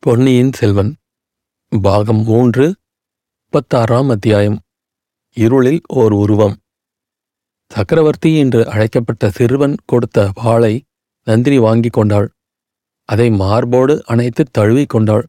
பொன்னியின் 0.00 0.52
செல்வன் 0.52 0.96
பாகம் 1.80 2.22
மூன்று 2.22 2.74
முப்பத்தாறாம் 3.34 4.10
அத்தியாயம் 4.10 4.60
இருளில் 5.32 5.80
ஓர் 5.88 6.12
உருவம். 6.12 6.56
சக்கரவர்த்தி 7.68 8.38
என்று 8.38 8.68
அழைக்கப்பட்ட 8.68 9.30
சிறுவன் 9.30 9.74
கொடுத்த 9.86 10.30
வாளை 10.34 10.82
நந்தினி 11.24 11.58
வாங்கிக் 11.58 11.92
கொண்டாள். 11.92 12.28
அதை 13.04 13.30
மார்போடு 13.30 14.02
அணைத்து 14.06 14.44
தழுவிக் 14.50 14.88
கொண்டாள். 14.88 15.26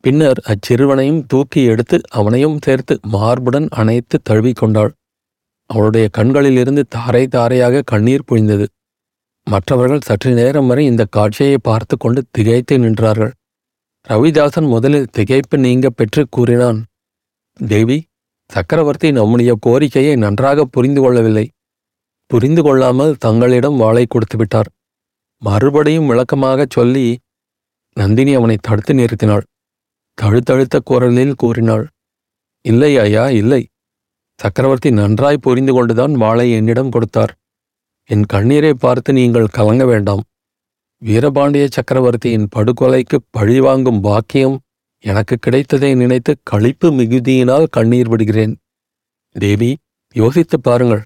பின்னர் 0.00 0.42
அச்சிறுவனையும் 0.46 1.24
தூக்கி 1.26 1.64
எடுத்து 1.64 2.00
அவனையும் 2.10 2.58
சேர்த்து 2.62 3.00
மார்புடன் 3.12 3.68
அணைத்து 3.70 4.20
தழுவிக் 4.22 4.56
கொண்டாள். 4.56 4.92
அவளுடைய 5.66 6.08
கண்களிலிருந்து 6.08 6.86
தாரை 6.88 7.26
தாரையாக 7.26 7.82
கண்ணீர் 7.86 8.28
பொழிந்தது. 8.28 8.66
மற்றவர்கள் 9.44 10.00
சற்று 10.00 10.34
நேரம் 10.34 10.66
வரை 10.66 10.86
இந்த 10.86 11.04
காட்சியை 11.04 11.58
பார்த்து 11.58 11.96
கொண்டு 11.96 12.24
திகைத்து 12.30 12.78
நின்றார்கள். 12.78 13.32
ரவிதாசன் 14.08 14.68
முதலில் 14.68 15.10
திகைப்பு 15.16 15.56
நீங்க 15.56 15.90
பெற்று 15.90 16.26
கூறினான். 16.30 16.78
தேவி 17.68 17.98
சக்கரவர்த்தி 18.50 19.12
நம்முடைய 19.12 19.56
கோரிக்கையை 19.60 20.16
நன்றாக 20.16 20.64
புரிந்து 20.64 21.00
கொள்ளவில்லை. 21.00 21.44
புரிந்து 22.30 22.62
கொள்ளாமல் 22.62 23.12
தங்களிடம் 23.16 23.76
வாளை 23.76 24.04
கொடுத்து 24.06 24.36
விட்டார். 24.36 24.70
மறுபடியும் 25.42 26.06
விளக்கமாகச் 26.06 26.70
சொல்லி 26.70 27.18
நந்தினி 27.96 28.34
அவனை 28.34 28.56
தடுத்து 28.60 28.94
நிறுத்தினாள். 28.94 29.44
தழுத்தழுத்த 30.18 30.78
குரலில் 30.84 31.34
கூறினாள் 31.34 31.84
இல்லை 32.64 32.92
ஐயா 32.98 33.24
இல்லை. 33.40 33.62
சக்கரவர்த்தி 34.40 34.90
நன்றாய் 34.90 35.44
புரிந்து 35.46 35.72
கொண்டுதான் 35.72 36.12
வாளை 36.12 36.52
என்னிடம் 36.52 36.90
கொடுத்தார். 36.90 37.32
என் 38.10 38.26
கண்ணீரை 38.26 38.74
பார்த்து 38.74 39.12
நீங்கள் 39.12 39.54
கலங்க 39.56 39.84
வேண்டாம். 39.84 40.22
வீரபாண்டிய 41.04 41.68
சக்கரவர்த்தியின் 41.70 42.48
படுகொலைக்கு 42.56 43.18
பழிவாங்கும் 43.30 44.00
பாக்கியம் 44.00 44.58
எனக்கு 44.98 45.36
கிடைத்ததை 45.36 45.94
நினைத்து 45.94 46.36
களிப்பு 46.42 46.90
மிகுதியினால் 46.90 47.66
கண்ணீர் 47.70 48.08
விடுகிறேன். 48.08 48.56
தேவி 49.30 49.76
யோசித்துப் 50.14 50.62
பாருங்கள். 50.62 51.02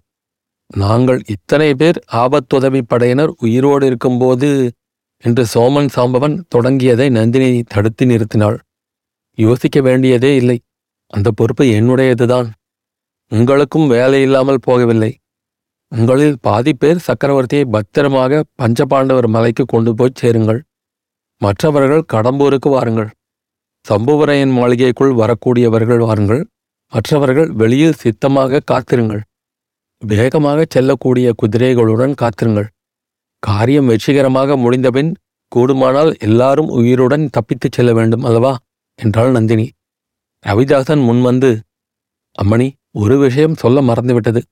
நாங்கள் 0.76 1.22
இத்தனை 1.26 1.74
பேர் 1.74 2.04
ஆபத்துதவி 2.12 2.80
படையினர் 2.86 3.34
உயிரோடு 3.38 3.86
இருக்கும்போது 3.86 4.72
என்று 5.22 5.46
சோமன் 5.54 5.88
சாம்பவன் 5.96 6.42
தொடங்கியதை 6.54 7.10
நந்தினி 7.10 7.62
தடுத்து 7.62 8.06
நிறுத்தினாள். 8.06 8.58
யோசிக்க 9.34 9.80
வேண்டியதே 9.80 10.36
இல்லை. 10.36 10.60
அந்த 11.06 11.30
பொறுப்பு 11.30 11.64
என்னுடையதுதான். 11.64 12.50
உங்களுக்கும் 13.28 13.88
வேலை 13.88 14.22
இல்லாமல் 14.22 14.58
போகவில்லை. 14.66 15.14
உங்களில் 15.96 16.36
பாதி 16.40 16.72
பேர் 16.74 17.04
சக்கரவர்த்தியை 17.06 17.64
பத்திரமாக 17.64 18.42
பஞ்சபாண்டவர் 18.62 19.26
மலைக்கு 19.26 19.64
கொண்டு 19.64 19.94
போய் 19.94 20.18
சேருங்கள். 20.20 20.60
மற்றவர்கள் 21.40 22.02
கடம்பூருக்கு 22.12 22.68
வாருங்கள். 22.68 23.10
சம்புவரையன் 23.88 24.52
மாளிகைக்குள் 24.52 25.12
வரக்கூடியவர்கள் 25.12 26.02
வாருங்கள். 26.06 26.42
மற்றவர்கள் 26.92 27.50
வெளியில் 27.52 28.00
சித்தமாக 28.02 28.60
காத்திருங்கள். 28.64 29.22
வேகமாக 30.02 30.64
செல்லக்கூடிய 30.68 31.32
குதிரைகளுடன் 31.42 32.14
காத்திருங்கள். 32.14 32.68
காரியம் 33.38 33.86
வெற்றிகரமாக 33.86 34.56
முடிந்தபின் 34.56 35.12
கூடுமானால் 35.56 36.12
எல்லாரும் 36.18 36.68
உயிருடன் 36.68 37.30
தப்பித்துச் 37.36 37.72
செல்ல 37.72 37.92
வேண்டும் 37.92 38.22
அல்லவா? 38.22 38.52
என்றாள் 38.98 39.30
நந்தினி. 39.30 39.66
ரவிதாசன் 40.44 41.04
முன்வந்து 41.08 41.52
அம்மணி 42.42 42.68
ஒரு 42.90 43.18
விஷயம் 43.18 43.54
சொல்ல 43.54 43.80
மறந்துவிட்டது. 43.82 44.42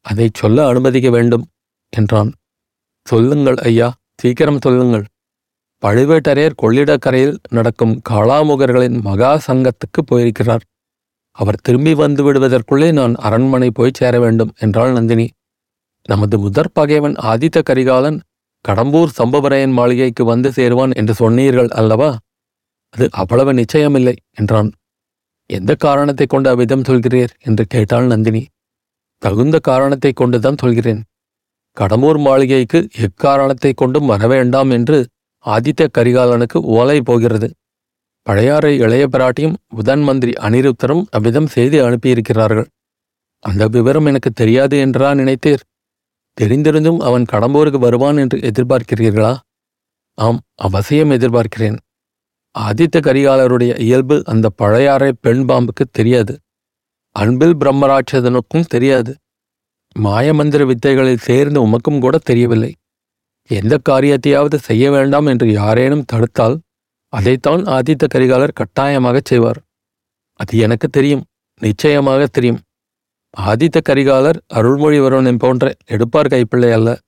அதை 0.00 0.30
சொல்ல 0.32 0.66
அனுமதிக்க 0.66 1.10
வேண்டும் 1.10 1.44
என்றான். 1.92 2.30
சொல்லுங்கள் 3.06 3.56
ஐயா 3.56 3.88
சீக்கிரம் 4.14 4.60
சொல்லுங்கள். 4.60 5.04
பழுவேட்டரையர் 5.82 6.60
கொள்ளிடக்கரையில் 6.62 7.36
நடக்கும் 7.50 8.02
காளாமுகர்களின் 8.10 9.00
மகா 9.00 9.40
சங்கத்துக்கு 9.46 10.00
போயிருக்கிறார். 10.06 10.64
அவர் 11.30 11.60
திரும்பி 11.60 11.94
வந்து 11.94 12.32
விடுவதற்குள்ளே 12.32 12.92
நான் 12.92 13.14
அரண்மனை 13.14 13.70
போய் 13.70 13.98
சேர 13.98 14.20
வேண்டும் 14.20 14.52
என்றாள் 14.58 14.92
நந்தினி. 14.92 15.26
நமது 16.04 16.38
முதற் 16.38 16.72
பகைவன் 16.72 17.14
ஆதித்த 17.14 17.62
கரிகாலன் 17.62 18.20
கடம்பூர் 18.68 19.16
சம்பவரையன் 19.18 19.72
மாளிகைக்கு 19.72 20.24
வந்து 20.24 20.48
சேருவான் 20.50 20.94
என்று 20.94 21.14
சொன்னீர்கள் 21.14 21.68
அல்லவா? 21.68 22.16
அது 22.94 23.08
அவ்வளவு 23.10 23.52
நிச்சயமில்லை 23.52 24.16
என்றான். 24.30 24.70
எந்த 25.46 25.74
காரணத்தை 25.74 26.26
கொண்டு 26.26 26.48
அவ்விதம் 26.50 26.82
சொல்கிறீர்? 26.82 27.32
என்று 27.40 27.66
கேட்டாள் 27.66 28.06
நந்தினி. 28.06 28.42
தகுந்த 29.22 29.56
காரணத்தை 29.58 30.12
கொண்டுதான் 30.12 30.60
சொல்கிறேன். 30.62 31.00
கடம்பூர் 31.76 32.18
மாளிகைக்கு 32.18 32.78
எக்காரணத்தை 33.00 33.72
கொண்டும் 33.72 34.10
வரவேண்டாம் 34.10 34.70
என்று 34.70 34.98
ஆதித்த 35.44 35.86
கரிகாலனுக்கு 35.98 36.58
ஓலை 36.76 36.98
போகிறது. 37.00 37.48
பழையாறை 38.26 38.72
இளைய 38.78 39.04
பிராட்டியும் 39.12 39.56
புதன் 39.76 40.02
மந்திரி 40.02 40.32
அனிருத்தரும் 40.40 41.04
அவ்விதம் 41.10 41.46
செய்தி 41.46 41.78
அனுப்பியிருக்கிறார்கள். 41.80 42.68
அந்த 43.44 43.66
விவரம் 43.66 44.06
எனக்கு 44.06 44.30
தெரியாது 44.30 44.76
என்றா 44.78 45.10
நினைத்தீர்? 45.14 45.62
தெரிந்திருந்தும் 46.38 47.00
அவன் 47.00 47.24
கடம்பூருக்கு 47.32 47.78
வருவான் 47.78 48.16
என்று 48.16 48.38
எதிர்பார்க்கிறீர்களா? 48.38 49.32
ஆம் 50.18 50.40
அவசியம் 50.54 51.10
எதிர்பார்க்கிறேன். 51.10 51.78
ஆதித்த 52.54 52.96
கரிகாலருடைய 53.00 53.72
இயல்பு 53.78 54.16
அந்த 54.24 54.46
பழையாறை 54.56 55.10
பெண் 55.20 55.44
பாம்புக்கு 55.44 55.84
தெரியாது. 55.92 56.34
அன்பில் 57.20 57.56
பிரம்மராட்சதனுக்கும் 57.56 58.68
தெரியாது. 58.68 59.12
மாயமந்திர 59.96 60.62
வித்தைகளில் 60.66 61.24
சேர்ந்து 61.28 61.58
உமக்கும் 61.66 62.00
கூட 62.00 62.18
தெரியவில்லை. 62.18 62.72
எந்த 63.50 63.74
காரியத்தையாவது 63.88 64.54
செய்ய 64.54 64.90
வேண்டாம் 64.90 65.26
என்று 65.26 65.52
யாரேனும் 65.52 66.04
தடுத்தால் 66.12 66.56
அதைத்தான் 67.12 67.62
ஆதித்த 67.76 68.04
கரிகாலர் 68.14 68.56
கட்டாயமாகச் 68.60 69.24
செய்வார். 69.24 69.60
அது 70.40 70.58
எனக்கு 70.58 70.88
தெரியும் 70.88 71.24
நிச்சயமாக 71.60 72.26
தெரியும். 72.26 72.60
ஆதித்த 73.36 73.78
கரிகாலர் 73.88 74.38
அருள்மொழிவர்மனை 74.54 75.34
போன்ற 75.38 75.72
எடுப்பார் 75.86 76.26
கைப்பிள்ளை 76.26 76.70
அல்ல. 76.72 76.98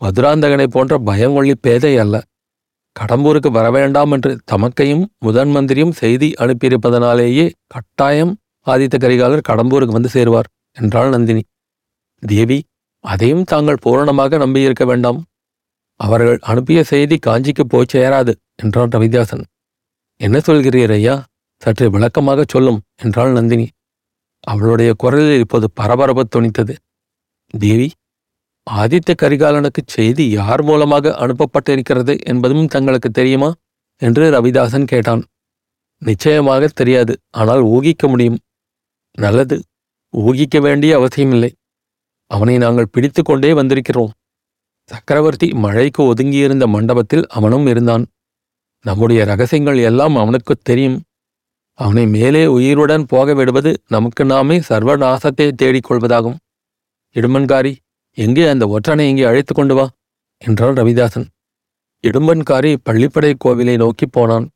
மதுராந்தகனை 0.00 0.66
போன்ற 0.66 0.98
பயங்கொள்ளி 1.06 1.54
பேதை 1.60 1.92
அல்ல. 1.98 2.16
கடம்பூருக்கு 2.96 3.50
வரவேண்டாம் 3.58 4.10
என்று 4.10 4.32
தமக்கையும் 4.52 5.04
முதன் 5.18 5.48
மந்திரியும் 5.48 5.92
செய்தி 5.92 6.28
அனுப்பியிருப்பதனாலேயே 6.40 7.46
கட்டாயம் 7.66 8.34
ஆதித்த 8.66 8.96
கரிகாலர் 8.98 9.48
கடம்பூருக்கு 9.48 9.96
வந்து 9.98 10.10
சேருவார் 10.12 10.48
என்றாள் 10.76 11.08
நந்தினி. 11.08 11.42
தேவி 12.22 12.58
அதையும் 13.04 13.44
தாங்கள் 13.44 13.82
பூரணமாக 13.82 14.38
நம்பியிருக்க 14.38 14.84
வேண்டாம். 14.84 15.18
அவர்கள் 16.00 16.38
அனுப்பிய 16.42 16.80
செய்தி 16.84 17.16
காஞ்சிக்கு 17.26 17.64
போய் 17.68 17.92
சேராது 17.92 18.32
என்றான் 18.62 18.88
ரவிதாசன். 18.88 19.44
என்ன 20.20 20.36
சொல்கிறீர் 20.38 20.92
ஐயா? 20.92 21.14
சற்று 21.62 21.86
விளக்கமாக 21.90 22.40
சொல்லும் 22.48 22.80
என்றாள் 23.02 23.32
நந்தினி. 23.32 23.66
அவளுடைய 24.44 24.90
குரலில் 24.96 25.38
இப்போது 25.38 25.66
பரபரப்பு 25.74 26.24
துணித்தது 26.36 26.74
தேவி 27.54 27.88
ஆதித்த 28.66 29.10
கரிகாலனுக்கு 29.22 29.82
செய்தி 29.86 30.24
யார் 30.30 30.62
மூலமாக 30.62 31.12
அனுப்பப்பட்டிருக்கிறது 31.24 32.14
என்பதும் 32.24 32.66
தங்களுக்கு 32.66 33.10
தெரியுமா? 33.10 33.50
என்று 34.02 34.24
ரவிதாசன் 34.30 34.84
கேட்டான். 34.84 35.22
நிச்சயமாக 36.02 36.68
தெரியாது. 36.74 37.14
ஆனால் 37.30 37.62
ஊகிக்க 37.74 38.08
முடியும். 38.08 38.38
நல்லது. 39.16 39.62
ஊகிக்க 40.16 40.60
வேண்டிய 40.60 40.96
அவசியமில்லை 40.96 41.54
அவனை 42.26 42.58
நாங்கள் 42.58 42.88
பிடித்து 42.90 43.22
கொண்டே 43.22 43.52
வந்திருக்கிறோம். 43.52 44.10
சக்கரவர்த்தி 44.86 45.54
மழைக்கு 45.54 46.14
ஒதுங்கியிருந்த 46.14 46.66
மண்டபத்தில் 46.66 47.26
அவனும் 47.26 47.66
இருந்தான். 47.66 48.06
நம்முடைய 48.80 49.24
ரகசியங்கள் 49.24 49.78
எல்லாம் 49.78 50.16
அவனுக்குத் 50.16 50.64
தெரியும். 50.64 51.02
அவனை 51.72 52.06
மேலே 52.06 52.46
உயிருடன் 52.46 53.06
போக 53.06 53.34
விடுவது 53.34 53.82
நமக்கு 53.88 54.24
நாமே 54.24 54.58
சர்வநாசத்தை 54.58 55.52
தேடிக் 55.52 55.90
கொள்வதாகும். 55.90 56.36
இடும்பன்காரி 57.14 57.76
எங்கே 58.14 58.48
அந்த 58.48 58.66
ஒற்றனை 58.66 59.00
இங்கே 59.00 59.22
அழைத்து 59.22 59.54
கொண்டு 59.54 59.74
வா? 59.74 59.90
என்றான் 60.38 60.74
ரவிதாசன். 60.74 61.26
இடும்பன்காரி 62.02 62.76
பள்ளிப்படை 62.90 63.34
கோவிலை 63.44 63.76
நோக்கி 63.76 64.06
போனான். 64.06 64.50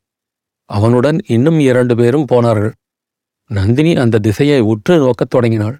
அவனுடன் 0.65 1.19
இன்னும் 1.25 1.59
இரண்டு 1.59 1.95
பேரும் 1.95 2.25
போனார்கள். 2.25 2.73
நந்தினி 3.51 3.95
அந்த 3.95 4.19
திசையை 4.19 4.59
உற்று 4.59 4.97
நோக்கத் 4.97 5.29
தொடங்கினாள். 5.29 5.77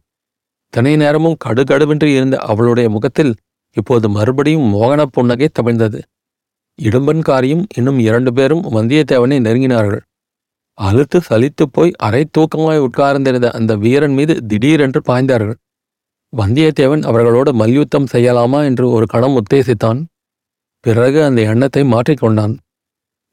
தனி 0.69 0.95
நேரமும் 0.95 1.37
கடுகடுவென்று 1.45 2.03
இருந்த 2.03 2.37
அவளுடைய 2.37 2.89
முகத்தில் 2.89 3.35
இப்போது 3.71 4.09
மறுபடியும் 4.09 4.73
மோகன 4.73 5.05
புன்னகை 5.05 5.49
தவிழ்ந்தது. 5.59 5.99
இடும்பன்காரியும் 6.79 7.63
இன்னும் 7.75 7.99
இரண்டு 7.99 8.33
பேரும் 8.33 8.63
வந்தியத்தேவனை 8.63 9.37
நெருங்கினார்கள். 9.47 9.99
அழுத்து 10.73 11.21
சலித்துப் 11.29 11.73
போய் 11.73 11.91
அரை 11.97 12.25
தூக்கமாய் 12.37 12.77
உட்கார்ந்திருந்த 12.77 13.51
அந்த 13.51 13.75
வீரன் 13.75 14.13
மீது 14.13 14.33
திடீரென்று 14.45 15.01
பாய்ந்தார்கள். 15.07 15.57
வந்தியத்தேவன் 16.37 17.03
அவர்களோடு 17.03 17.53
மல்யுத்தம் 17.53 18.07
செய்யலாமா 18.11 18.63
என்று 18.63 18.89
ஒரு 18.89 19.05
கணம் 19.05 19.37
உத்தேசித்தான். 19.37 20.03
பிறகு 20.79 21.23
அந்த 21.23 21.41
எண்ணத்தை 21.41 21.83
மாற்றிக்கொண்டான். 21.83 22.57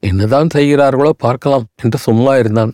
என்னதான் 0.03 0.49
செய்கிறார்களோ 0.49 1.13
பார்க்கலாம் 1.19 1.67
என்று 1.83 1.99
சும்மா 1.99 2.37
இருந்தான். 2.37 2.73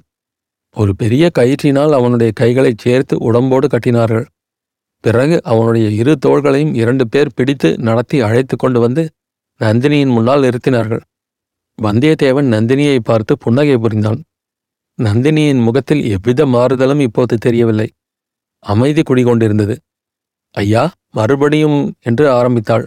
ஒரு 0.74 0.96
பெரிய 0.96 1.30
கயிற்றினால் 1.38 1.92
அவனுடைய 1.92 2.32
கைகளைச் 2.34 2.78
சேர்த்து 2.78 3.18
உடம்போடு 3.18 3.66
கட்டினார்கள். 3.66 4.26
பிறகு 5.04 5.40
அவனுடைய 5.42 5.88
இரு 5.88 6.18
தோள்களையும் 6.26 6.74
இரண்டு 6.74 7.08
பேர் 7.08 7.34
பிடித்து 7.34 7.78
நடத்தி 7.78 8.20
அழைத்து 8.20 8.56
கொண்டு 8.56 8.80
வந்து 8.80 9.02
நந்தினியின் 9.60 10.12
முன்னால் 10.12 10.42
நிறுத்தினார்கள். 10.42 11.02
வந்தியத்தேவன் 11.82 12.48
நந்தினியை 12.54 12.98
பார்த்து 12.98 13.38
புன்னகை 13.38 13.76
புரிந்தான். 13.78 14.20
நந்தினியின் 14.98 15.62
முகத்தில் 15.62 16.02
எவ்வித 16.04 16.46
மாறுதலும் 16.46 17.00
இப்போது 17.00 17.36
தெரியவில்லை. 17.36 17.88
அமைதி 18.58 19.02
குடிகொண்டிருந்தது. 19.02 19.76
ஐயா 20.54 20.92
மறுபடியும் 21.10 21.78
என்று 22.00 22.30
ஆரம்பித்தாள். 22.30 22.86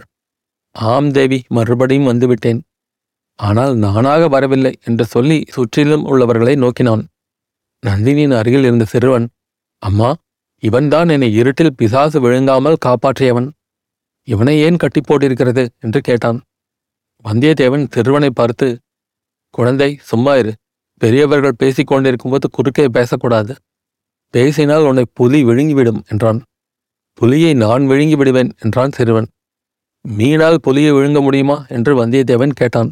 ஆம் 0.70 1.10
தேவி 1.10 1.38
மறுபடியும் 1.48 2.08
வந்துவிட்டேன். 2.08 2.60
ஆனால் 3.38 3.74
நானாக 3.76 4.28
வரவில்லை 4.28 4.72
என்று 4.84 5.04
சொல்லி 5.04 5.38
சுற்றிலும் 5.48 6.04
உள்ளவர்களை 6.04 6.54
நோக்கினான். 6.56 7.02
நந்தினியின் 7.86 8.36
அருகில் 8.36 8.64
இருந்த 8.64 8.84
சிறுவன் 8.84 9.28
அம்மா 9.78 10.14
இவன்தான் 10.62 11.08
என்னை 11.08 11.34
இருட்டில் 11.34 11.76
பிசாசு 11.76 12.20
விழுங்காமல் 12.20 12.76
காப்பாற்றியவன். 12.86 13.48
இவனை 14.28 14.58
ஏன் 14.58 14.76
கட்டி 14.76 15.00
போட்டிருக்கிறது? 15.00 15.68
என்று 15.80 16.00
கேட்டான். 16.00 16.40
வந்தியத்தேவன் 17.24 17.84
சிறுவனை 17.90 18.30
பார்த்து 18.30 18.78
குழந்தை 19.50 19.98
சும்மா 20.02 20.36
இரு. 20.36 20.52
பெரியவர்கள் 21.00 21.58
பேசிக் 21.58 21.86
கொண்டிருக்கும்போது 21.86 22.50
குறுக்கே 22.50 22.86
பேசக்கூடாது. 22.88 23.56
பேசினால் 24.34 24.82
உன்னை 24.82 25.04
புலி 25.12 25.44
விழுங்கிவிடும் 25.44 26.02
என்றான். 26.08 26.42
புலியை 27.14 27.54
நான் 27.54 27.86
விழுங்கி 27.86 28.16
விடுவேன் 28.16 28.50
என்றான் 28.58 28.92
சிறுவன். 28.92 29.28
மீனால் 30.08 30.54
புலியை 30.54 30.92
விழுங்க 30.92 31.22
முடியுமா? 31.22 31.64
என்று 31.68 32.06
வந்தியத்தேவன் 32.06 32.52
கேட்டான். 32.52 32.90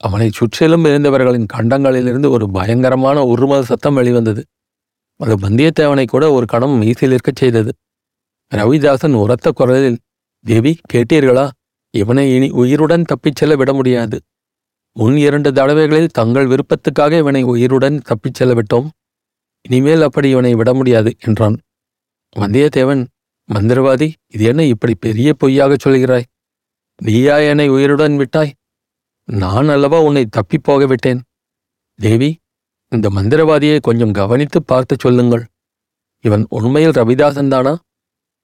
அவனைச் 0.00 0.32
சுற்றிலும் 0.32 0.84
இருந்தவர்களின் 0.84 1.46
கண்டங்களிலிருந்து 1.52 2.28
ஒரு 2.30 2.50
பயங்கரமான 2.50 3.22
உருமத 3.22 3.60
சத்தம் 3.60 3.94
வெளிவந்தது. 3.94 4.44
அது 5.16 5.34
வந்தியத்தேவனை 5.36 6.06
கூட 6.06 6.32
ஒரு 6.32 6.46
கணம் 6.46 6.82
மீசிலிருக்கச் 6.82 7.40
செய்தது. 7.40 7.72
ரவிதாசன் 8.54 9.12
உரத்த 9.12 9.50
குரலில் 9.50 9.98
தேவி 10.44 10.78
கேட்டீர்களா? 10.92 11.50
இவனை 11.90 12.34
இனி 12.34 12.50
உயிருடன் 12.50 13.02
தப்பிச் 13.02 13.36
செல்ல 13.36 13.56
விட 13.56 13.72
முடியாது. 13.72 14.20
முன் 14.96 15.16
இரண்டு 15.16 15.52
தடவைகளில் 15.52 16.14
தங்கள் 16.18 16.46
விருப்பத்துக்காக 16.46 17.18
இவனை 17.18 17.42
உயிருடன் 17.42 17.98
தப்பிச் 17.98 18.34
செல்ல 18.34 18.54
விட்டோம். 18.54 18.88
இனிமேல் 19.68 20.02
அப்படி 20.02 20.28
இவனை 20.30 20.54
விட 20.54 20.74
முடியாது 20.74 21.16
என்றான். 21.20 21.56
வந்தியத்தேவன் 22.36 23.06
மந்திரவாதி 23.48 24.12
இது 24.32 24.44
என்ன 24.44 24.64
இப்படி 24.64 24.94
பெரிய 24.94 25.34
பொய்யாகச் 25.44 25.84
சொல்கிறாய்? 25.84 26.22
நீயா 27.02 27.36
என்னை 27.36 27.68
உயிருடன் 27.68 28.16
விட்டாய்? 28.16 28.52
நான் 29.30 29.68
அல்லவா 29.68 30.00
உன்னை 30.00 30.26
தப்பிப் 30.26 30.62
போக 30.62 30.86
விட்டேன் 30.86 31.22
தேவி 31.94 32.38
இந்த 32.88 33.08
மந்திரவாதியை 33.08 33.80
கொஞ்சம் 33.80 34.12
கவனித்து 34.12 34.62
பார்த்து 34.62 34.96
சொல்லுங்கள். 34.98 35.46
இவன் 36.20 36.46
உண்மையில் 36.48 36.90
ரவிதாசன் 36.90 37.48
தானா? 37.48 37.78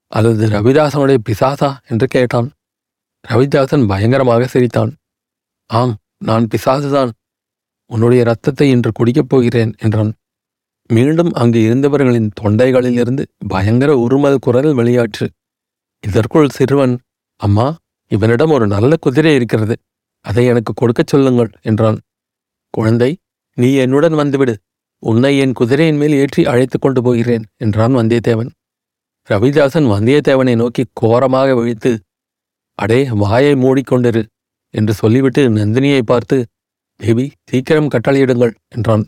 அல்லது 0.07 0.49
ரவிதாசனுடைய 0.49 1.17
பிசாசா? 1.29 1.77
என்று 1.87 2.07
கேட்டான். 2.07 2.51
ரவிதாசன் 3.27 3.87
பயங்கரமாக 3.87 4.47
சிரித்தான். 4.47 4.95
ஆம் 5.65 5.97
நான் 6.17 6.47
பிசாசுதான். 6.55 7.11
உன்னுடைய 7.85 8.23
ரத்தத்தை 8.23 8.69
இன்று 8.69 8.91
குடிக்கப் 8.91 9.29
போகிறேன் 9.29 9.73
என்றான். 9.77 10.13
மீண்டும் 10.87 11.31
அங்கு 11.33 11.59
இருந்தவர்களின் 11.59 12.29
தொண்டைகளிலிருந்து 12.41 13.25
பயங்கர 13.47 14.05
உருமல் 14.07 14.37
குரல் 14.37 14.75
வெளியாற்று. 14.75 15.27
இதற்குள் 16.01 16.49
சிறுவன் 16.49 16.99
அம்மா 17.35 17.75
இவனிடம் 18.07 18.49
ஒரு 18.49 18.67
நல்ல 18.67 18.95
குதிரை 19.01 19.35
இருக்கிறது. 19.35 19.77
அதை 20.21 20.45
எனக்கு 20.45 20.73
கொடுக்கச் 20.73 21.07
சொல்லுங்கள் 21.07 21.51
என்றான். 21.61 21.99
குழந்தை 22.69 23.17
நீ 23.57 23.73
என்னுடன் 23.73 24.13
வந்துவிடு. 24.13 24.55
உன்னை 25.03 25.37
என் 25.37 25.53
குதிரையின் 25.53 25.97
மேல் 25.97 26.11
ஏற்றி 26.11 26.45
அழைத்துக் 26.45 26.81
கொண்டு 26.81 27.03
போகிறேன் 27.03 27.45
என்றான் 27.57 27.95
வந்தியத்தேவன். 27.95 28.49
ரவிதாசன் 29.29 29.87
வந்தியத்தேவனை 29.93 30.55
நோக்கி 30.55 30.83
கோரமாக 30.93 31.55
விழித்து 31.55 31.91
அடே 32.79 33.07
வாயை 33.11 33.53
மூடிக்கொண்டிரு 33.53 34.25
என்று 34.73 34.93
சொல்லிவிட்டு 34.93 35.49
நந்தினியை 35.49 36.01
பார்த்து 36.01 36.45
தேவி 36.95 37.31
சீக்கிரம் 37.45 37.87
கட்டளையிடுங்கள் 37.87 38.53
என்றான். 38.67 39.05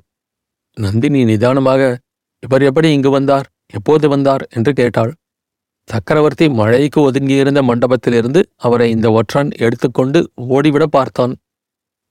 நந்தினி 0.77 1.23
நிதானமாக 1.23 1.99
இவர் 2.39 2.61
எப்படி 2.61 2.93
இங்கு 2.93 3.09
வந்தார்? 3.09 3.47
எப்போது 3.73 4.09
வந்தார்? 4.09 4.47
என்று 4.49 4.73
கேட்டாள். 4.73 5.11
சக்கரவர்த்தி 5.89 6.49
மழைக்கு 6.49 7.11
ஒதுங்கியிருந்த 7.11 7.61
மண்டபத்திலிருந்து 7.61 8.43
அவரை 8.55 8.89
இந்த 8.89 9.11
ஒற்றன் 9.11 9.49
எடுத்துக்கொண்டு 9.57 10.31
ஓடிவிட 10.49 10.83
பார்த்தான். 10.83 11.35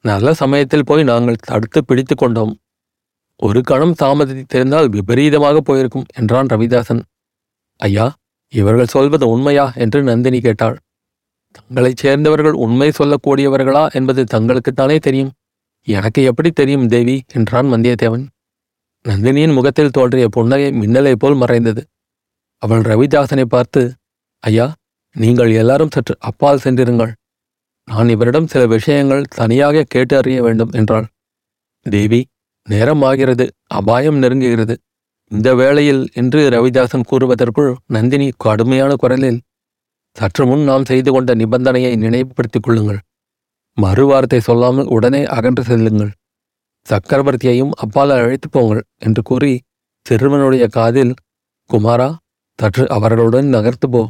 நல்ல 0.04 0.34
சமயத்தில் 0.34 0.84
போய் 0.84 1.02
நாங்கள் 1.02 1.42
தடுத்து 1.46 1.84
பிடித்து 1.84 2.14
கொண்டோம். 2.14 2.58
ஒரு 3.36 3.62
கணம் 3.62 3.94
தாமதித்திருந்தால் 4.02 4.88
விபரீதமாக 4.88 5.60
போயிருக்கும் 5.60 6.04
என்றான் 6.14 6.46
ரவிதாசன். 6.46 7.02
ஐயா 7.76 8.06
இவர்கள் 8.52 8.86
சொல்வது 8.86 9.28
உண்மையா? 9.28 9.72
என்று 9.74 10.02
நந்தினி 10.02 10.40
கேட்டாள். 10.40 10.76
தங்களைச் 11.50 11.96
சேர்ந்தவர்கள் 11.96 12.52
உண்மை 12.52 12.88
சொல்லக்கூடியவர்களா 12.98 13.92
என்பது 13.92 14.24
தங்களுக்குத்தானே 14.24 14.96
தெரியும். 14.98 15.32
எனக்கு 15.86 16.22
எப்படி 16.22 16.50
தெரியும் 16.50 16.88
தேவி? 16.88 17.22
என்றான் 17.32 17.66
வந்தியத்தேவன். 17.66 18.26
நந்தினியின் 19.04 19.54
முகத்தில் 19.54 19.90
தோன்றிய 19.90 20.28
புன்னகை 20.28 20.70
மின்னலை 20.72 21.14
போல் 21.14 21.34
மறைந்தது. 21.34 21.84
அவள் 22.62 22.82
ரவிதாசனை 22.82 23.44
பார்த்து 23.44 23.82
ஐயா 24.44 24.66
நீங்கள் 25.16 25.50
எல்லாரும் 25.50 25.92
சற்று 25.92 26.14
அப்பால் 26.18 26.62
சென்றிருங்கள். 26.64 27.12
நான் 27.84 28.08
இவரிடம் 28.08 28.46
சில 28.46 28.62
விஷயங்கள் 28.66 29.22
தனியாக 29.36 29.84
கேட்டு 29.88 30.16
அறிய 30.16 30.42
வேண்டும் 30.42 30.70
என்றாள். 30.70 31.06
தேவி 31.86 32.20
நேரம் 32.66 33.02
ஆகிறது. 33.02 33.44
அபாயம் 33.68 34.18
நெருங்குகிறது. 34.22 34.74
இந்த 35.30 35.54
வேளையில் 35.54 36.02
என்று 36.12 36.40
ரவிதாசன் 36.48 37.08
கூறுவதற்குள் 37.10 37.70
நந்தினி 37.86 38.28
கடுமையான 38.36 38.92
குரலில் 38.94 39.40
சற்று 40.16 40.44
முன் 40.46 40.62
நாம் 40.62 40.84
செய்து 40.84 41.10
கொண்ட 41.12 41.34
நிபந்தனையை 41.34 41.92
நினைவுபடுத்திக் 41.96 42.62
கொள்ளுங்கள். 42.62 43.00
மறுவார்த்தை 43.76 44.38
சொல்லாமல் 44.38 44.86
உடனே 44.86 45.22
அகன்று 45.24 45.64
செல்லுங்கள். 45.64 46.12
சக்கரவர்த்தியையும் 46.86 47.72
அப்பால் 47.76 48.10
அழைத்துப் 48.10 48.52
போங்கள் 48.52 48.82
என்று 48.98 49.22
கூறி 49.22 49.52
சிறுவனுடைய 50.06 50.64
காதில் 50.68 51.12
குமாரா 51.70 52.08
சற்று 52.58 52.84
அவர்களுடன் 52.88 53.48
நகர்த்து 53.48 53.88
போ 53.88 54.02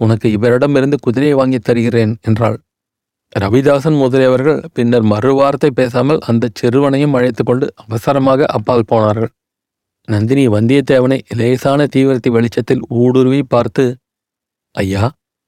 உனக்கு 0.00 0.28
இவரிடமிருந்து 0.30 0.96
குதிரையை 1.00 1.34
வாங்கித் 1.34 1.64
தருகிறேன் 1.64 2.12
என்றாள். 2.20 2.58
ரவிதாசன் 3.32 3.98
முதலியவர்கள் 4.00 4.60
பின்னர் 4.72 5.04
மறுவார்த்தை 5.04 5.70
பேசாமல் 5.70 6.20
அந்த 6.20 6.50
சிறுவனையும் 6.54 7.14
அழைத்து 7.14 7.42
கொண்டு 7.44 7.66
அவசரமாக 7.74 8.46
அப்பால் 8.46 8.88
போனார்கள். 8.88 9.32
நந்தினி 10.08 10.44
வந்தியத்தேவனை 10.48 11.18
லேசான 11.36 11.86
தீவிரத்தி 11.86 12.30
வெளிச்சத்தில் 12.30 12.82
ஊடுருவி 12.88 13.42
பார்த்து 13.48 13.84
ஐயா 14.74 15.04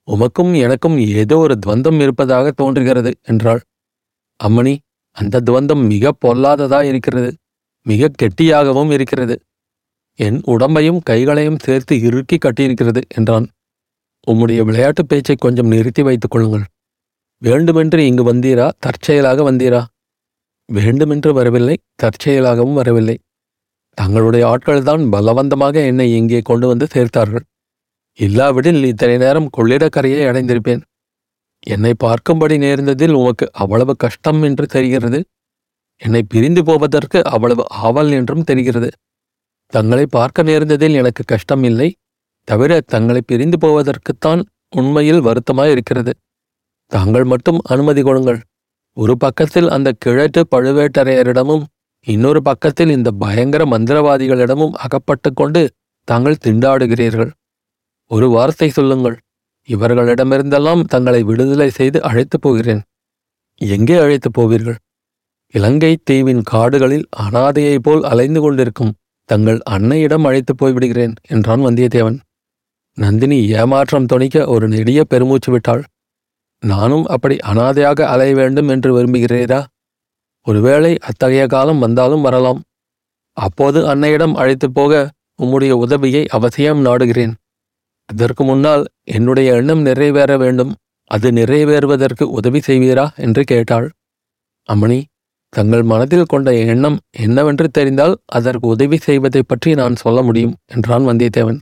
உமக்கும் 0.08 0.52
எனக்கும் 0.56 0.96
ஏதோ 1.14 1.36
ஒரு 1.36 1.54
துவந்தம் 1.66 1.98
இருப்பதாக 2.00 2.46
தோன்றுகிறது 2.50 3.10
என்றாள். 3.22 3.62
அம்மணி 4.40 4.74
அந்த 5.16 5.40
துவந்தம் 5.40 5.82
மிக 5.86 6.12
பொல்லாததா 6.24 6.80
இருக்கிறது 6.82 7.30
மிக 7.86 8.10
கெட்டியாகவும் 8.22 8.90
இருக்கிறது. 8.90 9.34
என் 10.14 10.40
உடம்பையும் 10.40 11.00
கைகளையும் 11.02 11.58
சேர்த்து 11.58 12.00
இறுக்கி 12.00 12.38
கட்டியிருக்கிறது 12.38 13.00
என்றான். 13.08 13.48
உம்முடைய 14.26 14.64
விளையாட்டுப் 14.64 15.08
பேச்சை 15.08 15.36
கொஞ்சம் 15.38 15.66
நிறுத்தி 15.66 16.02
வைத்துக் 16.02 16.30
கொள்ளுங்கள். 16.30 16.64
வேண்டுமென்று 17.38 18.06
இங்கு 18.06 18.34
வந்தீரா? 18.34 18.70
தற்செயலாக 18.78 19.52
வந்தீரா? 19.52 19.84
வேண்டுமென்று 20.66 21.32
வரவில்லை 21.32 21.78
தற்செயலாகவும் 22.02 22.72
வரவில்லை. 22.72 23.18
தங்களுடைய 23.94 24.46
ஆட்கள்தான் 24.46 25.08
பலவந்தமாக 25.10 25.86
என்னை 25.86 26.16
இங்கே 26.16 26.40
கொண்டு 26.40 26.66
வந்து 26.66 26.86
சேர்த்தார்கள். 26.94 27.40
இல்லாவிடில் 28.18 28.84
இத்தனை 28.84 29.16
நேரம் 29.16 29.50
கொள்ளிடக்கரையை 29.56 30.26
அடைந்திருப்பேன். 30.26 30.82
என்னை 31.66 31.92
பார்க்கும்படி 32.04 32.58
நேர்ந்ததில் 32.58 33.10
உமக்கு 33.10 33.50
அவ்வளவு 33.52 33.96
கஷ்டம் 33.96 34.42
என்று 34.42 34.66
தெரிகிறது. 34.66 35.24
என்னை 35.96 36.22
பிரிந்து 36.28 36.64
போவதற்கு 36.64 37.24
அவ்வளவு 37.24 37.64
ஆவல் 37.68 38.10
என்றும் 38.10 38.44
தெரிகிறது. 38.44 38.90
தங்களை 39.72 40.06
பார்க்க 40.10 40.42
நேர்ந்ததில் 40.42 40.92
எனக்கு 40.92 41.22
கஷ்டம் 41.26 41.62
இல்லை 41.62 41.88
தவிர 42.48 42.80
தங்களை 42.86 43.20
பிரிந்து 43.26 43.58
போவதற்குத்தான் 43.60 44.40
உண்மையில் 44.76 45.20
வருத்தமாய் 45.20 45.70
இருக்கிறது 45.70 46.12
தாங்கள் 46.86 47.24
மட்டும் 47.24 47.58
அனுமதி 47.64 48.02
கொடுங்கள். 48.02 48.40
ஒரு 48.96 49.14
பக்கத்தில் 49.16 49.68
அந்த 49.68 49.88
கிழட்டு 49.98 50.40
பழுவேட்டரையரிடமும் 50.50 51.64
இன்னொரு 52.06 52.42
பக்கத்தில் 52.42 52.90
இந்த 52.90 53.10
பயங்கர 53.10 53.64
மந்திரவாதிகளிடமும் 53.64 54.74
அகப்பட்டு 54.84 55.30
கொண்டு 55.32 55.62
தாங்கள் 56.08 56.42
திண்டாடுகிறீர்கள். 56.44 57.30
ஒரு 58.10 58.28
வார்த்தை 58.28 58.68
சொல்லுங்கள். 58.68 59.16
இவர்களிடமிருந்தெல்லாம் 59.68 60.82
தங்களை 60.84 61.22
விடுதலை 61.22 61.70
செய்து 61.70 61.98
அழைத்துப் 62.02 62.42
போகிறேன். 62.42 62.82
எங்கே 63.60 63.96
அழைத்துப் 63.96 64.36
போவீர்கள்? 64.40 64.78
இலங்கை 65.54 65.92
தீவின் 66.04 66.42
காடுகளில் 66.44 67.06
அனாதையைப் 67.22 67.82
போல் 67.82 68.02
அலைந்து 68.02 68.40
கொண்டிருக்கும் 68.40 68.92
தங்கள் 69.24 69.60
அன்னையிடம் 69.70 70.26
அழைத்துப் 70.26 70.64
போய்விடுகிறேன் 70.64 71.14
என்றான் 71.28 71.60
வந்தியத்தேவன். 71.60 72.18
நந்தினி 72.94 73.48
ஏமாற்றம் 73.48 74.06
துணிக்க 74.06 74.46
ஒரு 74.46 74.68
நெடிய 74.68 75.04
பெருமூச்சு 75.04 75.52
விட்டாள். 75.52 75.84
நானும் 76.60 77.04
அப்படி 77.06 77.36
அனாதையாக 77.36 78.08
அலைய 78.08 78.34
வேண்டும் 78.34 78.68
என்று 78.68 78.98
விரும்புகிறீரா 78.98 79.64
ஒருவேளை 80.42 80.98
அத்தகைய 80.98 81.46
காலம் 81.46 81.78
வந்தாலும் 81.78 82.20
வரலாம். 82.20 82.62
அப்போது 83.32 83.94
அன்னையிடம் 83.94 84.34
அழைத்துப் 84.34 84.74
போக 84.74 85.10
உம்முடைய 85.42 85.70
உதவியை 85.70 86.26
அவசியம் 86.26 86.86
நாடுகிறேன். 86.86 87.34
இதற்கு 88.12 88.44
முன்னால் 88.44 88.86
என்னுடைய 89.04 89.52
எண்ணம் 89.52 89.82
நிறைவேற 89.82 90.36
வேண்டும். 90.36 90.74
அது 91.04 91.30
நிறைவேறுவதற்கு 91.30 92.22
உதவி 92.22 92.60
செய்வீரா? 92.66 93.16
என்று 93.16 93.44
கேட்டாள். 93.44 93.90
அம்மணி 94.72 95.02
தங்கள் 95.52 95.82
மனதில் 95.82 96.30
கொண்ட 96.32 96.50
எண்ணம் 96.72 96.96
என்னவென்று 97.24 97.66
தெரிந்தால் 97.68 98.14
அதற்கு 98.38 98.66
உதவி 98.66 98.98
செய்வதை 99.06 99.42
பற்றி 99.42 99.70
நான் 99.74 99.96
சொல்ல 99.96 100.18
முடியும் 100.22 100.54
என்றான் 100.66 101.08
வந்தியத்தேவன். 101.08 101.58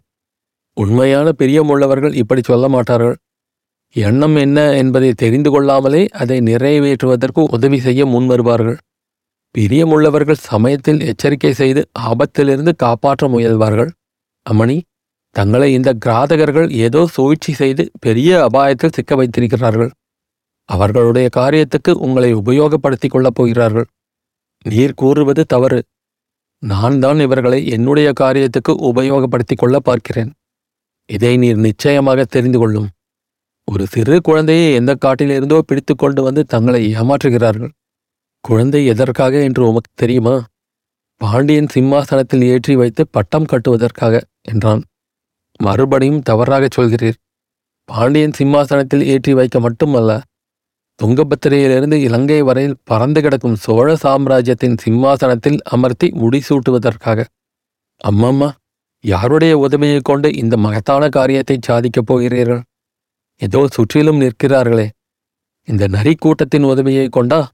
உண்மையான 0.76 1.28
பிரியமுள்ளவர்கள் 1.40 2.14
இப்படி 2.14 2.42
சொல்ல 2.50 2.66
மாட்டார்கள். 2.68 3.16
எண்ணம் 3.96 4.36
என்ன 4.36 4.58
என்பதை 4.72 5.10
தெரிந்து 5.12 5.50
கொள்ளாமலே 5.50 6.02
அதை 6.22 6.36
நிறைவேற்றுவதற்கு 6.40 7.42
உதவி 7.56 7.78
செய்ய 7.78 8.04
முன்வருவார்கள் 8.06 8.78
பிரியமுள்ளவர்கள் 9.54 10.44
சமயத்தில் 10.50 11.00
எச்சரிக்கை 11.00 11.52
செய்து 11.52 11.82
ஆபத்திலிருந்து 12.08 12.72
காப்பாற்ற 12.84 13.28
முயல்வார்கள். 13.28 13.90
அம்மணி 14.46 14.76
தங்களை 15.36 15.68
இந்த 15.78 15.90
கிராதகர்கள் 16.04 16.68
ஏதோ 16.86 17.00
சூழ்ச்சி 17.06 17.52
செய்து 17.52 17.84
பெரிய 18.00 18.30
அபாயத்தில் 18.46 18.94
சிக்க 18.96 19.14
வைத்திருக்கிறார்கள். 19.14 19.90
அவர்களுடைய 20.70 21.28
காரியத்துக்கு 21.36 21.92
உங்களை 21.96 22.34
உபயோகப்படுத்திக் 22.34 23.08
கொள்ளப் 23.08 23.34
போகிறார்கள். 23.34 23.86
நீர் 24.64 24.94
கூறுவது 24.94 25.44
தவறு. 25.44 25.80
நான் 26.62 26.98
தான் 26.98 27.20
இவர்களை 27.20 27.66
என்னுடைய 27.66 28.12
காரியத்துக்கு 28.20 28.72
உபயோகப்படுத்திக் 28.90 29.56
கொள்ள 29.56 29.78
பார்க்கிறேன். 29.78 30.30
இதை 31.10 31.36
நீர் 31.36 31.56
நிச்சயமாக 31.56 32.24
தெரிந்து 32.24 32.58
கொள்ளும். 32.58 32.88
ஒரு 33.68 33.86
சிறு 33.86 34.20
குழந்தையை 34.20 34.74
எந்த 34.74 34.92
காட்டிலிருந்தோ 35.04 35.58
பிடித்து 35.58 35.94
கொண்டு 35.96 36.22
வந்து 36.22 36.44
தங்களை 36.44 36.94
ஏமாற்றுகிறார்கள். 36.94 37.72
குழந்தை 38.44 38.86
எதற்காக 38.86 39.42
என்று 39.42 39.62
உமக்கு 39.68 39.90
தெரியுமா? 39.94 40.36
பாண்டியன் 41.20 41.68
சிம்மாசனத்தில் 41.68 42.44
ஏற்றி 42.44 42.74
வைத்து 42.76 43.02
பட்டம் 43.08 43.44
கட்டுவதற்காக 43.44 44.14
என்றான். 44.42 44.82
மறுபடியும் 45.60 46.22
தவறாகச் 46.22 46.76
சொல்கிறீர். 46.80 47.18
பாண்டியன் 47.88 48.36
சிம்மாசனத்தில் 48.38 49.04
ஏற்றி 49.04 49.32
வைக்க 49.34 49.60
மட்டுமல்ல 49.60 50.12
துங்கபத்திரையிலிருந்து 51.02 51.94
இலங்கை 51.94 52.42
வரையில் 52.42 52.76
பறந்து 52.84 53.20
கிடக்கும் 53.20 53.56
சோழ 53.56 53.96
சாம்ராஜ்யத்தின் 53.96 54.76
சிம்மாசனத்தில் 54.76 55.58
அமர்த்தி 55.62 56.08
முடிசூட்டுவதற்காக. 56.08 57.24
அம்மம்மா 58.10 58.50
யாருடைய 59.00 59.58
உதவியைக் 59.58 60.04
கொண்டு 60.04 60.34
இந்த 60.34 60.56
மகத்தான 60.56 61.08
காரியத்தை 61.08 61.58
சாதிக்கப் 61.62 62.06
போகிறீர்கள்? 62.06 62.62
ஏதோ 63.36 63.68
சுற்றிலும் 63.70 64.20
நிற்கிறார்களே. 64.20 64.88
இந்த 65.64 65.86
நரி 65.86 66.14
கூட்டத்தின் 66.14 66.64
உதவியைக் 66.64 67.12
கொண்டா? 67.12 67.50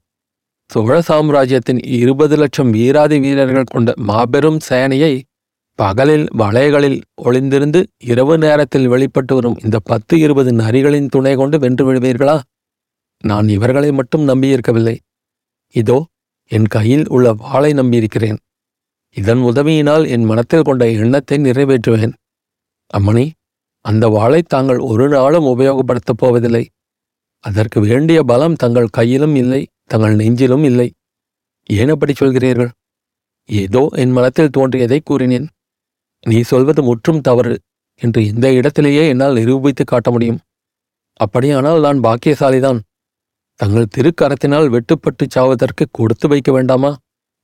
சோழ 0.67 1.01
சாம்ராஜ்யத்தின் 1.01 1.79
இருபது 1.83 2.35
லட்சம் 2.35 2.69
வீராதி 2.69 3.19
வீரர்கள் 3.19 3.63
கொண்ட 3.63 3.93
மாபெரும் 3.97 4.59
சேனையை 4.69 5.21
பகலில் 5.75 6.27
வளைகளில் 6.29 7.01
ஒளிந்திருந்து 7.23 7.85
இரவு 7.97 8.37
நேரத்தில் 8.37 8.87
வெளிப்பட்டு 8.87 9.35
வரும் 9.35 9.57
இந்த 9.63 9.79
பத்து 9.83 10.19
இருபது 10.19 10.51
நரிகளின் 10.51 11.09
துணை 11.09 11.35
கொண்டு 11.35 11.59
வென்று 11.59 11.93
விடுவீர்களா? 11.93 12.39
நான் 13.23 13.47
இவர்களை 13.47 13.91
மட்டும் 13.91 14.27
நம்பியிருக்கவில்லை. 14.27 14.97
இதோ 15.75 16.05
என் 16.51 16.67
கையில் 16.67 17.05
உள்ள 17.07 17.33
வாளை 17.33 17.73
நம்பியிருக்கிறேன். 17.73 18.37
இதன் 19.09 19.37
உதவியினால் 19.37 20.07
என் 20.07 20.23
மனத்தில் 20.23 20.61
கொண்ட 20.61 20.91
எண்ணத்தை 20.91 21.37
நிறைவேற்றுவேன். 21.37 22.13
அம்மணி 22.97 23.25
அந்த 23.81 24.07
வாளை 24.07 24.41
தாங்கள் 24.41 24.77
ஒரு 24.77 25.09
நாளும் 25.09 25.45
உபயோகப்படுத்தப் 25.45 26.17
போவதில்லை. 26.17 26.63
அதற்கு 27.43 27.79
வேண்டிய 27.81 28.23
பலம் 28.23 28.55
தங்கள் 28.55 28.87
கையிலும் 28.87 29.35
இல்லை 29.35 29.67
தங்கள் 29.83 30.15
நெஞ்சிலும் 30.15 30.63
இல்லை. 30.63 30.87
ஏன் 31.69 31.89
அப்படி 31.89 32.13
சொல்கிறீர்கள்? 32.19 32.69
ஏதோ 33.49 33.89
என் 33.91 34.11
மனத்தில் 34.11 34.53
தோன்றியதை 34.57 34.99
கூறினேன். 35.03 35.47
நீ 36.23 36.41
சொல்வது 36.41 36.83
முற்றும் 36.83 37.21
தவறு 37.21 37.55
என்று 38.01 38.25
இந்த 38.25 38.53
இடத்திலேயே 38.53 39.07
என்னால் 39.07 39.33
நிரூபித்து 39.33 39.83
காட்ட 39.83 40.11
முடியும். 40.11 40.39
அப்படியானால் 41.13 41.79
நான் 41.79 41.99
பாக்கியசாலிதான். 41.99 42.79
தங்கள் 43.59 43.91
திருக்கரத்தினால் 43.95 44.67
வெட்டுப்பட்டு 44.73 45.25
சாவதற்கு 45.35 45.85
கொடுத்து 45.91 46.27
வைக்க 46.27 46.51
வேண்டாமா? 46.51 46.91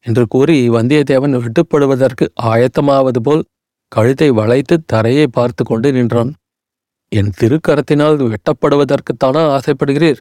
என்று 0.06 0.28
கூறி 0.28 0.70
வந்தியத்தேவன் 0.70 1.36
வெட்டுப்படுவதற்கு 1.44 2.26
ஆயத்தமாவது 2.42 3.20
போல் 3.22 3.44
கழுத்தை 3.92 4.30
வளைத்து 4.30 4.76
தரையை 4.86 5.28
பார்த்து 5.28 5.64
கொண்டு 5.64 5.92
நின்றான். 5.92 6.32
என் 7.12 7.32
திருக்கரத்தினால் 7.40 8.18
வெட்டப்படுவதற்குத்தானா 8.24 9.42
ஆசைப்படுகிறீர்? 9.58 10.20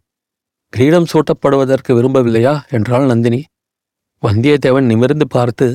கிரீடம் 0.73 1.09
சூட்டப்படுவதற்கு 1.13 1.93
விரும்பவில்லையா? 1.99 2.55
என்றாள் 2.71 3.07
நந்தினி. 3.07 3.41
வந்தியத்தேவன் 4.23 4.87
நிமிர்ந்து 4.87 5.27
பார்த்து 5.29 5.67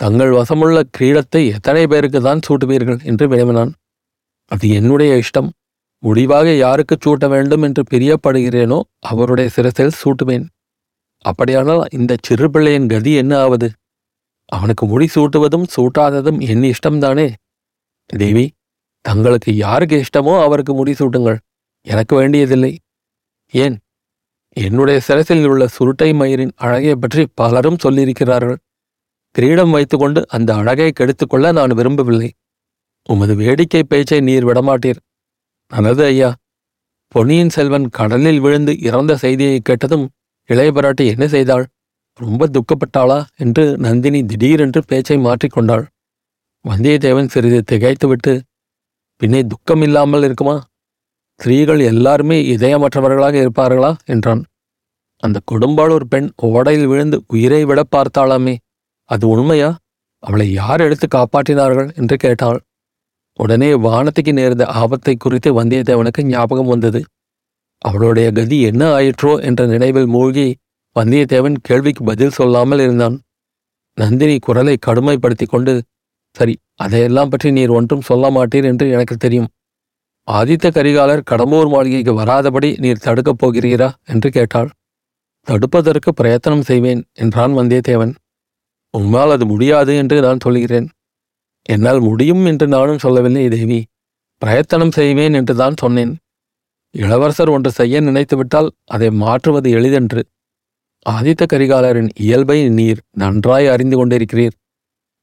தங்கள் 0.00 0.30
வசமுள்ள 0.30 0.82
கிரீடத்தை 0.98 1.40
எத்தனை 1.54 1.86
பேருக்கு 1.86 2.20
தான் 2.20 2.44
சூட்டுவீர்கள்? 2.48 3.00
என்று 3.04 3.24
வினவினான். 3.28 3.72
அது 4.50 4.68
என்னுடைய 4.68 5.12
இஷ்டம். 5.16 5.50
முடிவாக 6.02 6.56
யாருக்கு 6.56 6.96
சூட்ட 7.04 7.28
வேண்டும் 7.28 7.62
என்று 7.62 7.82
பிரியப்படுகிறேனோ 7.90 8.80
அவருடைய 8.98 9.50
சிரசில் 9.50 9.98
சூட்டுவேன். 10.02 10.46
அப்படியானால் 11.24 11.82
இந்த 11.90 12.16
சிறு 12.22 12.50
பிள்ளையின் 12.50 12.86
கதி 12.86 13.14
என்ன 13.14 13.38
ஆவது? 13.38 13.70
அவனுக்கு 14.44 14.86
முடி 14.86 15.08
சூட்டுவதும் 15.14 15.66
சூட்டாததும் 15.76 16.38
என் 16.40 16.64
இஷ்டம்தானே? 16.72 17.32
தேவி 18.06 18.50
தங்களுக்கு 19.04 19.56
யாருக்கு 19.56 20.04
இஷ்டமோ 20.04 20.42
அவருக்கு 20.42 20.74
முடி 20.74 20.92
சூட்டுங்கள். 20.92 21.38
எனக்கு 21.86 22.16
வேண்டியதில்லை. 22.16 22.78
ஏன்? 23.54 23.76
என்னுடைய 24.56 25.00
சிரசில் 25.00 25.46
உள்ள 25.46 25.66
சுருட்டை 25.66 26.12
மயிரின் 26.12 26.52
அழகை 26.56 26.94
பற்றி 26.94 27.26
பலரும் 27.34 27.78
சொல்லியிருக்கிறார்கள். 27.82 28.58
கிரீடம் 29.34 29.70
வைத்துக்கொண்டு 29.70 30.20
அந்த 30.28 30.54
அழகை 30.54 30.92
கெடுத்துக்கொள்ள 31.00 31.52
நான் 31.52 31.70
விரும்பவில்லை. 31.70 32.30
உமது 33.08 33.34
வேடிக்கை 33.34 33.82
பேச்சை 33.82 34.20
நீர் 34.20 34.46
விடமாட்டீர். 34.46 35.00
நல்லது 35.70 36.04
ஐயா 36.04 36.28
பொன்னியின் 37.08 37.48
செல்வன் 37.48 37.88
கடலில் 37.88 38.40
விழுந்து 38.40 38.72
இறந்த 38.80 39.16
செய்தியை 39.16 39.58
கேட்டதும் 39.60 40.06
இளையபராட்டி 40.48 41.04
என்ன 41.06 41.28
செய்தாள்? 41.28 41.64
ரொம்ப 42.20 42.48
துக்கப்பட்டாளா 42.54 43.18
என்று 43.36 43.64
நந்தினி 43.78 44.20
திடீரென்று 44.24 44.80
பேச்சை 44.86 45.16
மாற்றிக்கொண்டாள் 45.16 45.84
வந்தியத்தேவன் 46.64 47.28
சிறிது 47.28 47.60
திகைத்துவிட்டு 47.62 48.32
பின்னே 49.16 49.42
துக்கம் 49.42 49.82
இல்லாமல் 49.82 50.22
இருக்குமா? 50.22 50.56
ஸ்திரீகள் 51.40 51.80
எல்லாருமே 51.80 52.38
இதயமற்றவர்களாக 52.56 53.38
இருப்பார்களா? 53.44 53.92
என்றான். 54.04 54.42
அந்த 55.22 55.40
கொடும்பாளூர் 55.50 56.06
பெண் 56.08 56.28
ஓடையில் 56.42 56.86
விழுந்து 56.86 57.18
உயிரை 57.26 57.64
விட 57.64 57.82
பார்த்தாளாமே 57.96 58.56
அது 59.10 59.28
உண்மையா? 59.28 59.70
அவளை 60.22 60.52
யார் 60.52 60.80
எடுத்து 60.80 61.06
காப்பாற்றினார்கள்? 61.06 61.88
என்று 61.94 62.16
கேட்டாள். 62.16 62.60
உடனே 63.40 63.70
வானத்துக்கு 63.74 64.32
நேர்ந்த 64.32 64.64
ஆபத்தை 64.80 65.14
குறித்து 65.16 65.50
வந்தியத்தேவனுக்கு 65.60 66.22
ஞாபகம் 66.24 66.66
வந்தது. 66.66 67.00
அவளுடைய 67.82 68.32
கதி 68.32 68.56
என்ன 68.60 68.82
ஆயிற்றோ 68.96 69.32
என்ற 69.40 69.66
நினைவில் 69.66 70.06
மூழ்கி 70.06 70.48
வந்தியத்தேவன் 70.96 71.56
கேள்விக்கு 71.62 72.04
பதில் 72.04 72.30
சொல்லாமல் 72.30 72.78
இருந்தான். 72.78 73.16
நந்தினி 73.98 74.36
குரலை 74.38 74.74
கடுமைப்படுத்திக் 74.86 75.48
கொண்டு 75.48 75.72
சரி 76.36 76.54
அதையெல்லாம் 76.74 77.28
பற்றி 77.28 77.48
நீர் 77.50 77.70
ஒன்றும் 77.70 78.00
சொல்ல 78.00 78.24
மாட்டீர் 78.30 78.64
என்று 78.64 78.90
எனக்கு 78.90 79.16
தெரியும். 79.16 79.48
ஆதித்த 80.28 80.66
கரிகாலர் 80.70 81.26
கடம்பூர் 81.30 81.68
மாளிகைக்கு 81.68 82.12
வராதபடி 82.20 82.68
நீர் 82.78 83.04
தடுக்கப் 83.04 83.40
போகிறீரா? 83.40 83.88
என்று 84.04 84.28
கேட்டாள். 84.30 84.70
தடுப்பதற்கு 85.46 86.10
பிரயத்தனம் 86.10 86.62
செய்வேன் 86.62 87.02
என்றான் 87.12 87.52
வந்தியத்தேவன். 87.52 88.12
உம்மால் 88.94 89.30
அது 89.30 89.46
முடியாது 89.46 89.92
என்று 89.96 90.16
நான் 90.20 90.42
சொல்கிறேன். 90.42 90.88
என்னால் 91.72 92.00
முடியும் 92.00 92.44
என்று 92.46 92.66
நானும் 92.66 93.02
சொல்லவில்லை 93.04 93.44
தேவி. 93.48 93.80
பிரயத்தனம் 94.42 94.96
செய்வேன் 94.98 95.34
என்று 95.34 95.54
தான் 95.54 95.76
சொன்னேன். 95.78 96.12
இளவரசர் 96.94 97.48
ஒன்று 97.48 97.70
செய்ய 97.70 98.00
நினைத்துவிட்டால் 98.00 98.70
அதை 98.84 99.08
மாற்றுவது 99.22 99.68
எளிதென்று. 99.70 100.22
ஆதித்த 101.06 101.42
கரிகாலரின் 101.52 102.10
இயல்பை 102.14 102.68
நீர் 102.68 103.00
நன்றாய் 103.10 103.66
அறிந்து 103.66 103.96
கொண்டிருக்கிறீர். 103.96 104.56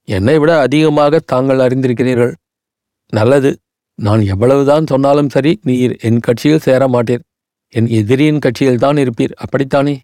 என்னை 0.07 0.35
விட 0.39 0.51
அதிகமாக 0.59 1.19
தாங்கள் 1.25 1.63
அறிந்திருக்கிறீர்கள். 1.67 2.33
நல்லது. 3.13 3.51
நான் 3.99 4.21
எவ்வளவுதான் 4.21 4.85
சொன்னாலும் 4.85 5.29
சரி 5.29 5.51
நீர் 5.63 5.93
என் 6.07 6.19
கட்சியில் 6.19 6.63
சேர 6.65 6.83
மாட்டீர் 6.87 7.23
என் 7.73 7.87
எதிரியின் 7.99 8.43
கட்சியில்தான் 8.45 8.97
இருப்பீர். 9.03 9.33
அப்படித்தானே? 9.35 9.95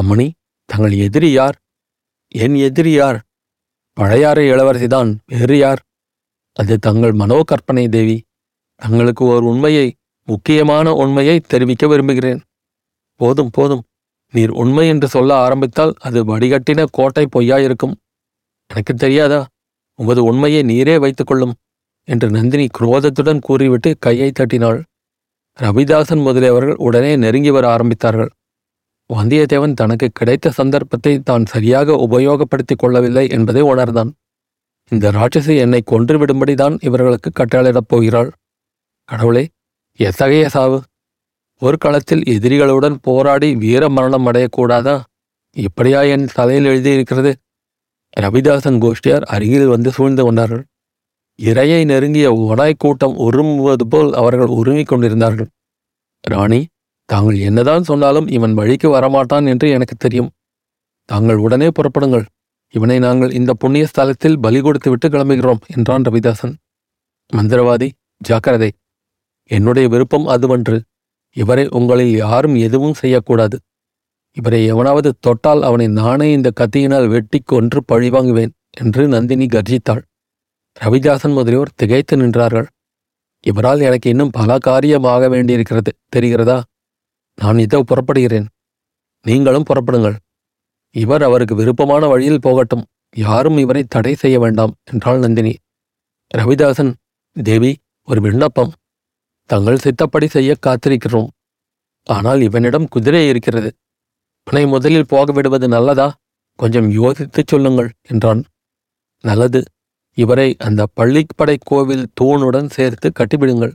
அம்மணி 0.00 0.26
தங்கள் 0.68 0.94
எதிரி 1.06 1.30
யார்? 1.30 1.56
என் 2.34 2.56
எதிரி 2.66 2.92
யார்? 2.92 3.18
பழையாறு 4.00 4.42
இளவரசிதான் 4.52 5.16
வேறு 5.26 5.58
யார்? 5.58 5.80
அது 6.52 6.78
தங்கள் 6.78 7.12
மனோ 7.12 7.42
கற்பனை 7.42 7.88
தேவி. 7.88 8.22
தங்களுக்கு 8.76 9.24
ஒரு 9.24 9.46
உண்மையை 9.46 9.94
முக்கியமான 10.26 10.92
உண்மையை 10.92 11.40
தெரிவிக்க 11.40 11.86
விரும்புகிறேன். 11.86 12.40
போதும் 13.14 13.50
போதும். 13.52 13.82
நீர் 14.30 14.50
உண்மை 14.50 14.88
என்று 14.88 15.08
சொல்ல 15.08 15.34
ஆரம்பித்தால் 15.36 15.94
அது 15.98 16.24
வடிகட்டின 16.24 16.86
கோட்டை 16.90 17.26
பொய்யாயிருக்கும். 17.36 17.94
எனக்கு 18.66 18.94
தெரியாதா? 18.94 19.46
உமது 19.94 20.24
உண்மையை 20.24 20.62
நீரே 20.62 20.98
வைத்துக்கொள்ளும் 20.98 21.54
என்று 22.04 22.30
நந்தினி 22.30 22.66
குரோதத்துடன் 22.78 23.40
கூறிவிட்டு 23.40 23.96
கையை 23.98 24.32
தட்டினாள். 24.32 24.82
ரவிதாசன் 25.60 26.22
முதலியவர்கள் 26.26 26.74
உடனே 26.74 27.16
நெருங்கி 27.16 27.50
வர 27.50 27.76
ஆரம்பித்தார்கள். 27.76 28.30
வந்தியத்தேவன் 29.12 29.74
தனக்கு 29.74 30.10
கிடைத்த 30.12 30.50
சந்தர்ப்பத்தை 30.50 31.18
தான் 31.18 31.46
சரியாக 31.46 31.92
உபயோகப்படுத்திக் 31.92 32.78
கொள்ளவில்லை 32.78 33.28
என்பதை 33.28 33.62
உணர்ந்தான். 33.62 34.14
இந்த 34.88 35.12
ராட்சசி 35.12 35.56
என்னை 35.56 35.82
கொன்றுவிடும்படிதான் 35.90 36.76
இவர்களுக்கு 36.80 37.30
கட்டளையிடப் 37.30 37.88
போகிறாள். 37.88 38.32
கடவுளே 39.04 39.48
எத்தகைய 39.96 40.48
சாவு? 40.48 40.82
ஒரு 41.58 41.76
களத்தில் 41.78 42.22
எதிரிகளுடன் 42.22 42.96
போராடி 43.00 43.56
வீர 43.56 43.88
மரணம் 43.88 44.26
அடையக்கூடாதா? 44.26 45.00
இப்படியா 45.56 46.02
என் 46.02 46.28
தலையில் 46.34 46.64
எழுதியிருக்கிறது? 46.64 47.34
ரவிதாசன் 48.20 48.78
கோஷ்டியார் 48.78 49.20
அருகில் 49.20 49.66
வந்து 49.66 49.90
சூழ்ந்து 49.90 50.22
கொண்டார்கள். 50.22 50.64
இரையை 51.42 51.84
நெருங்கிய 51.84 52.32
ஒடாய் 52.32 52.72
கூட்டம் 52.78 53.18
உருமுவது 53.18 53.84
போல் 53.88 54.12
அவர்கள் 54.12 54.46
உருமிக் 54.46 54.86
கொண்டிருந்தார்கள். 54.86 55.48
ராணி 56.20 56.66
தாங்கள் 57.04 57.38
என்னதான் 57.38 57.82
சொன்னாலும் 57.82 58.28
இவன் 58.28 58.54
வழிக்கு 58.54 58.88
வரமாட்டான் 58.88 59.48
என்று 59.48 59.70
எனக்கு 59.70 59.94
தெரியும். 59.98 60.30
தாங்கள் 61.04 61.36
உடனே 61.36 61.68
புறப்படுங்கள். 61.68 62.24
இவனை 62.74 62.98
நாங்கள் 62.98 63.30
இந்த 63.30 63.52
புண்ணிய 63.52 63.86
ஸ்தலத்தில் 63.86 64.40
பலி 64.40 64.60
கொடுத்து 64.60 64.90
விட்டு 64.90 65.08
கிளம்புகிறோம் 65.08 65.60
என்றான் 65.66 66.02
ரவிதாசன். 66.02 66.54
மந்திரவாதி 67.32 67.90
ஜாக்கிரதை. 68.16 68.72
என்னுடைய 69.50 69.88
விருப்பம் 69.88 70.26
அதுவன்று. 70.26 70.80
இவரை 71.36 71.68
உங்களில் 71.70 72.16
யாரும் 72.16 72.54
எதுவும் 72.54 72.94
செய்யக்கூடாது. 72.94 73.58
இவரை 74.32 74.66
எவனாவது 74.66 75.14
தொட்டால் 75.20 75.62
அவனை 75.62 75.88
நானே 75.88 76.32
இந்த 76.32 76.50
கத்தியினால் 76.60 77.08
வெட்டி 77.08 77.42
கொன்று 77.44 77.82
பழிவாங்குவேன் 77.92 78.52
என்று 78.76 79.08
நந்தினி 79.08 79.46
கர்ஜித்தாள். 79.46 80.02
ரவிதாசன் 80.80 81.32
முதலியோர் 81.32 81.74
திகைத்து 81.74 82.16
நின்றார்கள். 82.16 82.66
இவரால் 83.40 83.80
எனக்கு 83.80 84.10
இன்னும் 84.10 84.30
பல 84.30 84.58
காரியமாக 84.58 85.28
வேண்டியிருக்கிறது 85.28 85.92
தெரிகிறதா? 86.16 86.62
நான் 87.38 87.58
இதோ 87.58 87.82
புறப்படுகிறேன். 87.82 88.46
நீங்களும் 89.24 89.68
புறப்படுங்கள். 89.70 90.16
இவர் 90.94 91.22
அவருக்கு 91.22 91.54
விருப்பமான 91.54 92.06
வழியில் 92.06 92.40
போகட்டும். 92.40 92.84
யாரும் 93.16 93.58
இவரை 93.58 93.84
தடை 93.88 94.14
செய்ய 94.14 94.38
வேண்டாம் 94.38 94.74
என்றாள் 94.92 95.18
நந்தினி. 95.18 95.54
ரவிதாசன் 96.36 96.92
தேவி 97.36 97.78
ஒரு 98.08 98.20
விண்ணப்பம். 98.20 98.72
தங்கள் 99.50 99.82
சித்தப்படி 99.84 100.26
செய்ய 100.26 100.56
காத்திருக்கிறோம். 100.66 101.28
ஆனால் 102.06 102.40
இவனிடம் 102.40 102.88
குதிரை 102.88 103.28
இருக்கிறது. 103.28 103.70
இவனை 104.46 104.66
முதலில் 104.66 105.06
போக 105.06 105.32
விடுவது 105.32 105.68
நல்லதா? 105.68 106.14
கொஞ்சம் 106.58 106.90
யோசித்துச் 106.90 107.46
சொல்லுங்கள் 107.46 107.90
என்றான். 108.08 108.42
நல்லது. 109.24 109.60
இவரை 110.18 110.56
அந்த 110.58 110.86
பள்ளிப்படை 111.00 111.56
கோவில் 111.64 112.04
தூணுடன் 112.20 112.70
சேர்த்து 112.70 113.10
கட்டிவிடுங்கள். 113.10 113.72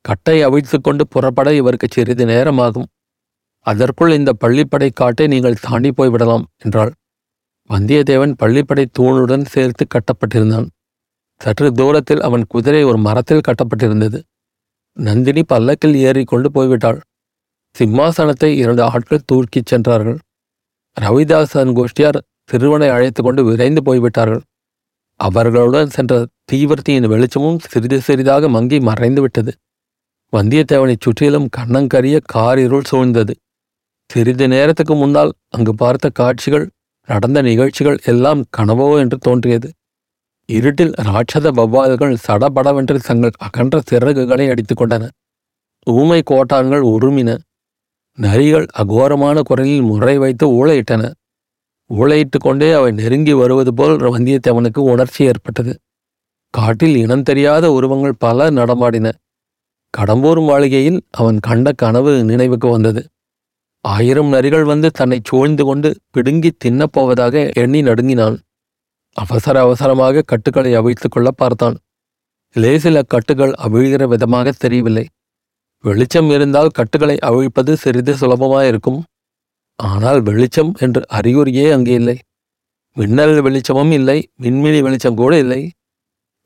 கட்டை 0.00 0.44
அவிழ்த்துக்கொண்டு 0.44 1.04
புறப்பட 1.08 1.54
இவருக்கு 1.54 1.86
சிறிது 1.90 2.26
நேரமாகும். 2.26 2.88
அதற்குள் 3.58 4.12
இந்த 4.12 4.32
பள்ளிப்படை 4.40 4.90
காட்டை 4.94 5.26
நீங்கள் 5.26 5.62
தாண்டி 5.62 5.90
போய்விடலாம் 5.96 6.44
என்றாள். 6.58 6.92
வந்தியத்தேவன் 7.70 8.34
பள்ளிப்படை 8.42 8.84
தூணுடன் 8.98 9.44
சேர்த்து 9.44 9.86
கட்டப்பட்டிருந்தான். 9.86 10.66
சற்று 11.40 11.72
தூரத்தில் 11.72 12.20
அவன் 12.20 12.44
குதிரை 12.48 12.82
ஒரு 12.82 12.98
மரத்தில் 12.98 13.46
கட்டப்பட்டிருந்தது. 13.48 14.20
நந்தினி 14.92 15.42
பல்லக்கில் 15.42 15.94
ஏறிக்கொண்டு 15.94 16.48
போய்விட்டாள். 16.54 17.00
சிம்மாசனத்தை 17.78 18.50
இரண்டு 18.54 18.82
ஆட்கள் 18.82 19.26
தூக்கிச் 19.32 19.66
சென்றார்கள். 19.66 20.18
ரவிதாசன் 21.00 21.72
கோஷ்டியார் 21.78 22.18
சிறுவனை 22.44 22.88
அழைத்து 22.88 23.22
கொண்டு 23.22 23.44
விரைந்து 23.44 23.82
போய்விட்டார்கள். 23.82 24.42
அவர்களுடன் 25.16 25.90
சென்ற 25.90 26.26
தீவர்த்தியின் 26.52 27.06
வெளிச்சமும் 27.06 27.58
சிறிது 27.58 28.00
சிறிதாக 28.00 28.48
மங்கி 28.48 28.80
மறைந்து 28.80 29.20
விட்டது. 29.20 29.52
வந்தியத்தேவனைச் 30.36 31.00
சுற்றிலும் 31.00 31.48
கண்ணங்கரிய 31.56 32.20
காரிருள் 32.34 32.84
சூழ்ந்தது. 32.90 33.34
சிறிது 34.10 34.48
நேரத்துக்கு 34.48 34.94
முன்னால் 34.94 35.32
அங்கு 35.48 35.74
பார்த்த 35.74 36.08
காட்சிகள் 36.08 36.70
நடந்த 37.06 37.42
நிகழ்ச்சிகள் 37.42 37.98
எல்லாம் 38.04 38.44
கனவோ 38.58 38.98
என்று 38.98 39.18
தோன்றியது. 39.18 39.72
இருட்டில் 40.46 40.90
ராட்சத 40.90 41.52
வவ்வால்கள் 41.52 42.16
சடபடவென்று 42.28 42.98
தங்கள் 42.98 43.30
அகன்ற 43.38 43.80
சிறகுகளை 43.90 44.50
அடித்துக் 44.50 44.80
கொண்டன. 44.80 45.08
ஊமை 45.86 46.22
கோட்டான்கள் 46.30 46.84
உருமின. 46.84 47.38
நரிகள் 48.18 48.66
அகோரமான 48.78 49.40
குரலில் 49.40 49.82
முறை 49.82 50.18
வைத்து 50.18 50.46
ஊழையிட்டன. 50.48 51.12
ஊழையிட்டு 51.90 52.38
கொண்டே 52.38 52.72
அவை 52.72 52.92
நெருங்கி 52.92 53.32
வருவது 53.32 53.74
போல் 53.74 53.96
வந்தியத்தேவனுக்கு 53.96 54.78
உணர்ச்சி 54.78 55.24
ஏற்பட்டது. 55.24 55.78
காட்டில் 56.50 56.96
இனம் 56.96 57.22
தெரியாத 57.22 57.70
உருவங்கள் 57.70 58.14
பல 58.18 58.50
நடமாடின. 58.50 59.12
கடம்பூர் 59.98 60.40
மாளிகையில் 60.44 60.98
அவன் 61.10 61.38
கண்ட 61.38 61.72
கனவு 61.72 62.24
நினைவுக்கு 62.24 62.68
வந்தது. 62.68 63.02
ஆயிரம் 63.80 64.32
நரிகள் 64.32 64.62
வந்து 64.62 64.90
தன்னை 64.90 65.20
சூழ்ந்து 65.24 65.64
கொண்டு 65.64 65.88
பிடுங்கி 66.10 66.50
தின்னப் 66.64 66.92
போவதாக 66.92 67.50
எண்ணி 67.52 67.82
நடுங்கினான். 67.82 68.36
அவசர 69.16 69.60
அவசரமாக 69.60 70.22
கட்டுக்களை 70.22 70.74
அவிழ்த்துக் 70.74 71.10
கொள்ள 71.10 71.30
பார்த்தான். 71.30 71.76
லேசில் 72.56 73.08
கட்டுகள் 73.08 73.52
அவிழ்கிற 73.52 74.06
விதமாக 74.06 74.50
தெரியவில்லை. 74.50 75.06
வெளிச்சம் 75.84 76.30
இருந்தால் 76.30 76.68
கட்டுகளை 76.68 77.16
அவிழ்ப்பது 77.18 77.76
சிறிது 77.76 78.12
சுலபமாயிருக்கும். 78.14 79.00
ஆனால் 79.78 80.20
வெளிச்சம் 80.22 80.72
என்று 80.78 81.02
அறிகுறியே 81.12 81.72
அங்கே 81.72 81.92
இல்லை. 81.92 82.18
மின்னல் 82.96 83.40
வெளிச்சமும் 83.40 83.90
இல்லை 83.90 84.18
விண்மினி 84.42 84.80
வெளிச்சம் 84.82 85.14
கூட 85.14 85.38
இல்லை. 85.38 85.70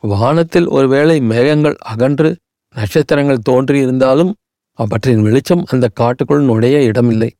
வானத்தில் 0.02 0.68
ஒருவேளை 0.68 1.20
மேகங்கள் 1.20 1.76
அகன்று 1.84 2.30
நட்சத்திரங்கள் 2.74 3.46
தோன்றியிருந்தாலும் 3.50 4.32
அவற்றின் 4.78 5.22
வெளிச்சம் 5.22 5.64
அந்த 5.66 5.88
காட்டுக்குள் 5.88 6.42
நுழைய 6.42 6.82
இடமில்லை. 6.82 7.30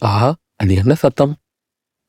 ஆஹா 0.00 0.34
அது 0.56 0.74
என்ன 0.74 0.94
சத்தம்? 0.94 1.34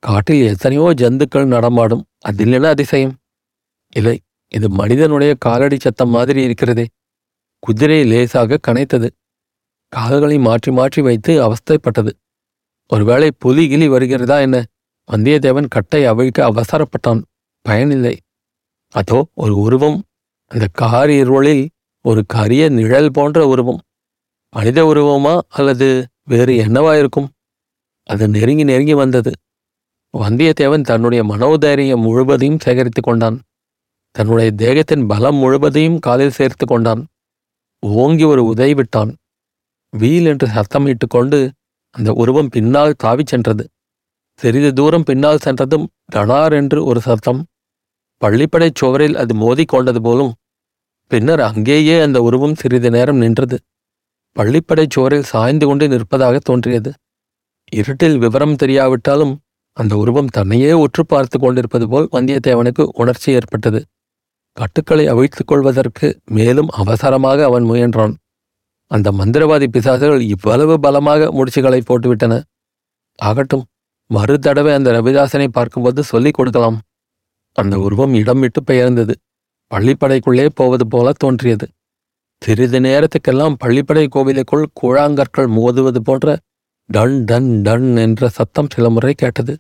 காட்டில் 0.03 0.47
எத்தனையோ 0.47 0.93
ஜந்துக்கள் 0.93 1.45
நடமாடும். 1.45 2.03
அதில் 2.19 2.51
என்ன 2.51 2.67
அதிசயம்? 2.67 3.15
இல்லை 3.95 4.19
இது 4.47 4.69
மனிதனுடைய 4.69 5.35
காலடி 5.39 5.77
சத்தம் 5.79 6.09
மாதிரி 6.09 6.43
இருக்கிறதே. 6.43 6.85
குதிரை 7.59 8.03
லேசாக 8.03 8.59
கனைத்தது. 8.67 9.09
கால்களை 9.93 10.37
மாற்றி 10.39 10.71
மாற்றி 10.71 11.01
வைத்து 11.01 11.33
அவஸ்தைப்பட்டது. 11.47 12.11
ஒருவேளை 12.89 13.29
புலி 13.37 13.63
கிளி 13.67 13.87
வருகிறதா 13.87 14.39
என்ன? 14.39 14.57
வந்தியத்தேவன் 15.09 15.67
கட்டை 15.67 16.01
அவிழ்க்க 16.05 16.39
அவசரப்பட்டான். 16.49 17.21
பயனில்லை. 17.61 18.15
அதோ 18.93 19.27
ஒரு 19.33 19.57
உருவம். 19.57 20.03
அந்த 20.51 20.65
கார் 20.71 21.09
இருளில் 21.09 21.69
ஒரு 22.07 22.23
கரிய 22.27 22.69
நிழல் 22.69 23.11
போன்ற 23.11 23.47
உருவம். 23.47 23.79
மனித 24.49 24.83
உருவமா 24.83 25.39
அல்லது 25.47 26.07
வேறு 26.23 26.53
என்னவா 26.53 26.97
இருக்கும்? 26.97 27.29
அது 28.03 28.27
நெருங்கி 28.27 28.63
நெருங்கி 28.63 28.93
வந்தது. 28.93 29.31
வந்தியத்தேவன் 30.17 30.81
தன்னுடைய 30.81 31.23
மனோதைரியம் 31.23 31.99
முழுவதையும் 31.99 32.59
சேகரித்துக் 32.59 33.03
கொண்டான். 33.03 33.41
தன்னுடைய 34.11 34.51
தேகத்தின் 34.51 35.07
பலம் 35.07 35.35
முழுவதையும் 35.35 35.99
காலில் 35.99 36.29
சேர்த்து 36.29 36.65
கொண்டான். 36.65 37.07
ஓங்கி 37.79 38.23
ஒரு 38.23 38.45
உதை 38.45 38.73
விட்டான். 38.73 39.15
வீல் 39.97 40.25
என்று 40.25 40.47
சத்தமிட்டு 40.47 41.07
கொண்டு 41.09 41.51
அந்த 41.89 42.13
உருவம் 42.13 42.49
பின்னால் 42.49 42.95
தாவிச் 43.03 43.27
சென்றது. 43.27 43.67
சிறிது 44.33 44.73
தூரம் 44.73 45.03
பின்னால் 45.03 45.37
சென்றதும் 45.37 45.87
டனார் 46.15 46.51
என்று 46.51 46.85
ஒரு 46.85 47.01
சத்தம். 47.01 47.45
பள்ளிப்படைச் 48.25 48.75
சுவரில் 48.75 49.15
அது 49.15 49.33
மோதிக் 49.35 49.67
கொண்டது 49.67 50.01
போலும் 50.01 50.33
பின்னர் 51.07 51.41
அங்கேயே 51.41 52.01
அந்த 52.01 52.21
உருவம் 52.21 52.55
சிறிது 52.55 52.89
நேரம் 52.89 53.17
நின்றது. 53.17 53.57
பள்ளிப்படைச் 54.35 54.89
சுவரில் 54.89 55.23
சாய்ந்து 55.23 55.65
கொண்டு 55.65 55.87
நிற்பதாக 55.87 56.37
தோன்றியது. 56.37 56.93
இருட்டில் 57.71 58.17
விவரம் 58.17 58.55
தெரியாவிட்டாலும் 58.55 59.35
அந்த 59.71 59.97
உருவம் 59.97 60.27
தன்னையே 60.27 60.71
உற்று 60.71 61.05
பார்த்து 61.05 61.39
கொண்டிருப்பது 61.39 61.89
போல் 61.89 62.07
வந்தியத்தேவனுக்கு 62.11 62.89
உணர்ச்சி 62.93 63.31
ஏற்பட்டது. 63.31 63.85
கட்டுக்களை 64.53 65.07
அவிழ்த்துக் 65.07 65.47
கொள்வதற்கு 65.47 66.19
மேலும் 66.25 66.67
அவசரமாக 66.67 67.43
அவன் 67.43 67.63
முயன்றான். 67.63 68.15
அந்த 68.85 69.11
மந்திரவாதி 69.11 69.67
பிசாசுகள் 69.67 70.19
இவ்வளவு 70.19 70.79
பலமாக 70.79 71.31
முடிச்சுகளை 71.31 71.81
போட்டுவிட்டன. 71.89 72.41
ஆகட்டும் 73.15 73.65
மறு 74.07 74.39
தடவை 74.39 74.73
அந்த 74.73 74.91
ரவிதாசனை 74.91 75.47
பார்க்கும்போது 75.47 76.03
சொல்லிக் 76.03 76.33
கொடுக்கலாம். 76.33 76.81
அந்த 77.53 77.79
உருவம் 77.79 78.13
இடம் 78.13 78.39
விட்டு 78.39 78.63
பெயர்ந்தது. 78.63 79.17
பள்ளிப்படைக்குள்ளே 79.71 80.49
போவது 80.53 80.87
போல 80.87 81.11
தோன்றியது. 81.17 81.67
சிறிது 82.41 82.79
நேரத்துக்கெல்லாம் 82.79 83.55
பள்ளிப்படை 83.63 84.07
கோவிலுக்குள் 84.07 84.67
கூழாங்கற்கள் 84.81 85.49
மோதுவது 85.57 85.97
போன்ற 85.97 86.37
டன் 86.85 87.23
டன் 87.23 87.61
டன் 87.61 87.95
என்ற 87.95 88.29
சத்தம் 88.29 88.69
சில 88.73 88.89
முறை 88.89 89.13
கேட்டது. 89.13 89.57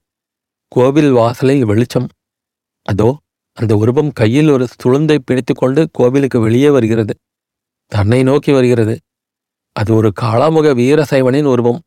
கோவில் 0.67 1.11
வாசலில் 1.11 1.65
வெளிச்சம். 1.65 2.07
அதோ 2.81 3.17
அந்த 3.57 3.75
உருவம் 3.75 4.11
கையில் 4.11 4.49
ஒரு 4.49 4.67
சுளுந்தை 4.83 5.17
பிடித்துக்கொண்டு 5.17 5.87
கோவிலுக்கு 5.91 6.39
வெளியே 6.39 6.69
வருகிறது. 6.69 7.13
தன்னை 7.91 8.23
நோக்கி 8.23 8.51
வருகிறது. 8.51 8.95
அது 9.71 9.93
ஒரு 9.93 10.11
காளாமுக 10.21 10.67
வீரசைவனின் 10.81 11.43
உருவம். 11.43 11.81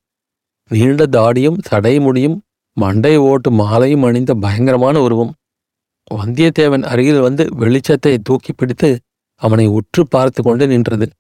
நீண்ட 0.69 1.07
தாடியும் 1.07 1.59
சடைமுடியும் 1.71 2.39
மண்டை 2.77 3.17
ஓட்டு 3.17 3.51
மாலையும் 3.51 4.03
அணிந்த 4.03 4.35
பயங்கரமான 4.35 5.01
உருவம். 5.01 5.33
வந்தியத்தேவன் 6.15 6.83
அருகில் 6.83 7.21
வந்து 7.21 7.45
வெளிச்சத்தை 7.61 8.19
தூக்கி 8.23 8.53
பிடித்து 8.53 9.01
அவனை 9.43 9.67
உற்று 9.67 10.09
பார்த்து 10.09 10.43
கொண்டு 10.43 10.67
நின்றது. 10.67 11.11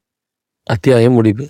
அத்தியாயம் 0.67 1.13
முடிவு. 1.13 1.49